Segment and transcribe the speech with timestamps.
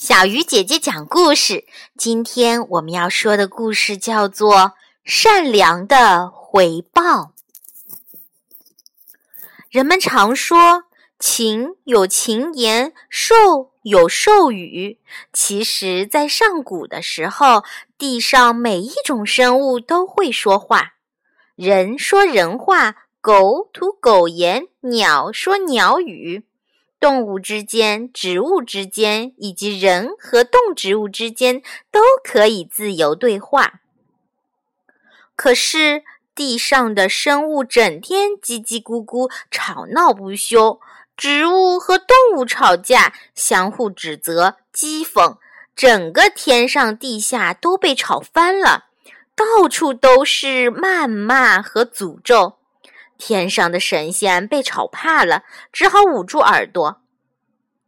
[0.00, 1.66] 小鱼姐姐讲故事。
[1.94, 4.56] 今天我们要说的故事叫做
[5.04, 7.02] 《善良的回报》。
[9.68, 10.84] 人们常说
[11.20, 13.34] “禽有禽言，兽
[13.82, 14.98] 有兽语”。
[15.34, 17.62] 其实，在上古的时候，
[17.98, 20.94] 地上每一种生物都会说话。
[21.56, 26.46] 人说人话，狗吐狗言，鸟说鸟语。
[27.00, 33.80] 动物之间、植物之间，以及人和动植物之间，都可以自由对话。
[35.34, 40.78] 可是，地上的生物整天叽叽咕咕、吵闹不休，
[41.16, 45.38] 植物和动物吵架，相互指责、讥讽，
[45.74, 48.88] 整个天上地下都被吵翻了，
[49.34, 52.59] 到处都是谩骂和诅咒。
[53.20, 57.02] 天上的神仙被吵怕了，只好捂住耳朵。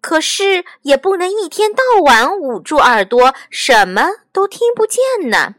[0.00, 5.54] 可是也不能一天到晚捂住耳朵，什么都听不见呢。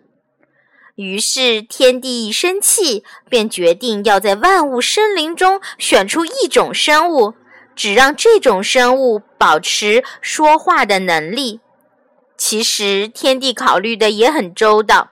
[0.96, 7.36] 于是天帝一生气，便决定要在万物生灵中选出一种生物，
[7.76, 11.62] 只让这种生物保持说话的能力。
[12.38, 15.12] 其实天帝考虑的也很周到。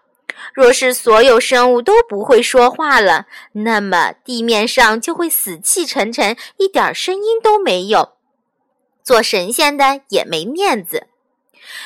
[0.54, 8.14] 若是所有生物都不会说话了，那么地面上就会死气沉沉，一点声音都没有，
[9.04, 11.08] 做神仙的也没面子。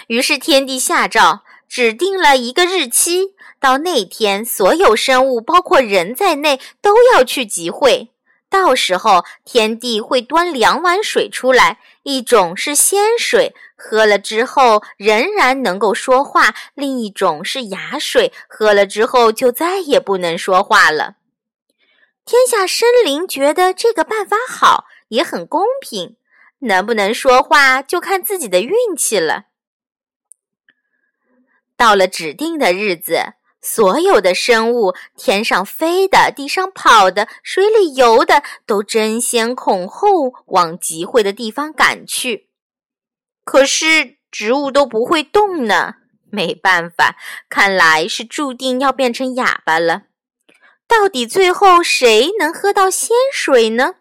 [0.08, 8.10] 于是天帝下诏，指定了一个日期，到那天，所有生物，包括人在内，都要去集会。
[8.52, 21.16] 到时候，天帝会端两碗水出来，一种是仙水，喝了之后仍然能够说话；另一种是哑水，喝了之后就再也不能说话了。
[22.26, 26.18] 天下生灵觉得这个办法好，也很公平，
[26.60, 29.46] 能不能说话就看自己的运气了。
[31.78, 33.36] 到了指定的日子。
[33.62, 42.48] 所有的生物，天上飞的、地上跑的、水里游的，都争先恐后往集会的地方赶去。
[43.44, 45.96] 可是植物都不会动呢，
[46.30, 47.16] 没办法，
[47.50, 50.04] 看来是注定要变成哑巴了。
[50.88, 53.96] 到底最后谁能喝到鲜水呢？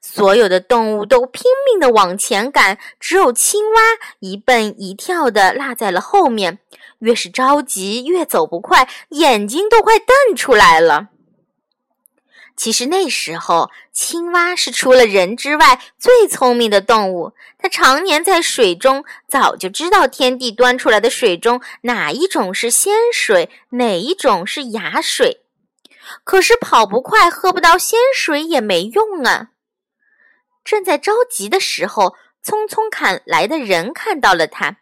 [0.00, 3.80] 所有的动物都拼命地往前赶，只有青蛙
[4.20, 6.58] 一蹦一跳地落在了后面。
[7.04, 11.08] 越是着急，越走不快，眼睛都快瞪出来了。
[12.56, 17.34] 其实那时候，青蛙是除了人之外最聪明的动物。
[17.58, 25.42] 它常年在水中，早就知道天地端出来的水中哪一种是仙水，哪一种是哑水。
[26.22, 29.48] 可是跑不快，喝不到鲜水也没用啊。
[30.64, 34.76] 正在着急的时候，匆匆赶来的人看到了他。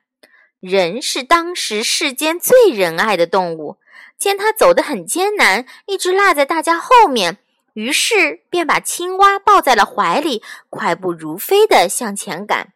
[0.62, 3.78] 人是当时世间最仁爱的动物，
[4.16, 7.38] 见他走得很艰难，一直落在大家后面，
[7.72, 10.40] 于是便把青蛙抱在了怀里，
[10.70, 12.74] 快步如飞地向前赶。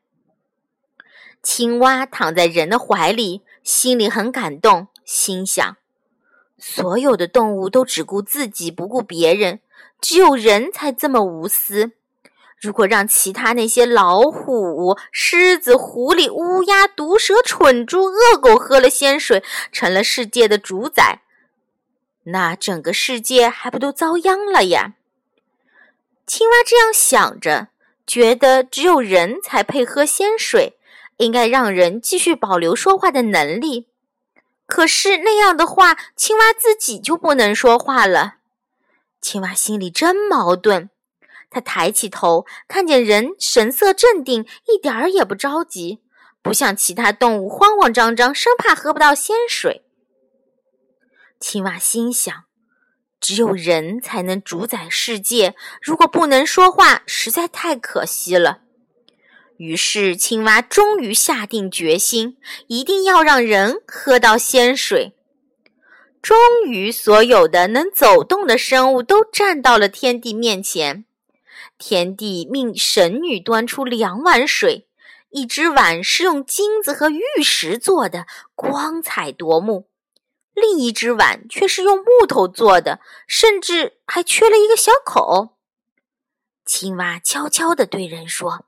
[1.44, 5.76] 青蛙躺在人的怀里，心里很感动，心想：
[6.58, 9.60] 所有的动物都只顾自己，不顾别人，
[10.00, 11.92] 只有人才这么无私。
[12.66, 21.22] 如果让其他那些老虎、狮子、狐狸、乌鸦、毒蛇、蠢猪、恶狗喝了仙水，成了世界的主宰，
[22.24, 24.94] 那整个世界还不都遭殃了呀？
[26.26, 27.68] 青蛙这样想着，
[28.04, 30.76] 觉得只有人才配喝仙水，
[31.18, 33.86] 应该让人继续保留说话的能力。
[34.66, 38.38] 可是那样的话，青蛙自己就不能说话了。
[39.20, 40.90] 青蛙心里真矛盾。
[41.50, 46.00] 他抬起头，看见人神色镇定，一点儿也不着急，
[46.42, 49.84] 不像其他动物慌慌张张，生怕喝不到鲜水。
[51.40, 52.44] 青蛙心想：
[53.20, 58.60] 只有人才能主宰世界，如果不能说话，实在太可惜了。
[59.56, 62.36] 于是，青蛙终于下定决心，
[62.66, 65.14] 一定要让人喝到鲜水。
[66.20, 66.36] 终
[66.66, 71.05] 于，所有的能走动的生物都站到了天地面前。
[71.78, 74.88] 天帝命神女端出两碗水，
[75.30, 79.86] 一只碗是用金子和玉石做的，光彩夺目；
[80.54, 85.56] 另一只碗却是用木头做的，甚至还缺了一个小口。
[86.64, 88.64] 青蛙悄悄地对人说：“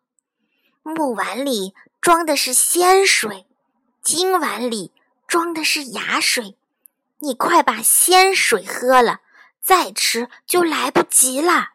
[0.84, 3.46] 木碗里装的是仙水，
[4.02, 4.92] 金碗里
[5.26, 6.56] 装的是雅水。
[7.20, 9.20] 你快把仙水喝了，
[9.60, 11.70] 再吃就来不及了。”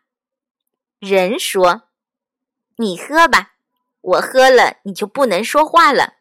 [1.04, 1.84] 人说
[2.78, 3.52] ：“你喝吧，
[4.00, 6.14] 我喝了你就不能说话了。”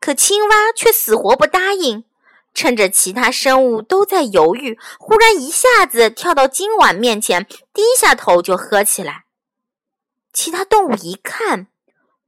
[0.00, 2.04] 可青蛙却死活不答应。
[2.52, 9.24] 趁着其他生物都在犹豫，忽然一下子跳到金碗面前，低下头就喝起来。
[10.32, 11.68] 其他动物一看，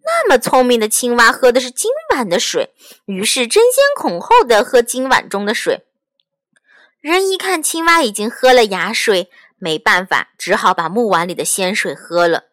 [0.04, 2.72] 那么聪明的青蛙喝的是金碗的水，
[3.06, 5.84] 于是争先恐后的喝金碗中的水。
[7.00, 9.28] 人一看青蛙已经喝了牙水，
[9.62, 12.47] 没办法，只好把木碗里的鲜水喝了。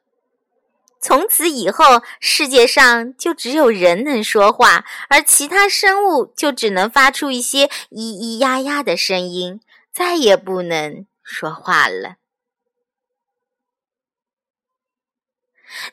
[1.01, 9.59] 从此以后，世界上就只有人能说话，而其他生物就只能发出一些咿咿呀呀的声音，
[9.91, 12.17] 再也不能说话了。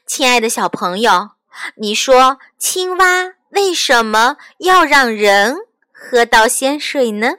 [0.04, 1.30] 亲爱的小朋友，
[1.76, 5.56] 你说青蛙为什么要让人
[5.90, 7.38] 喝到鲜水呢？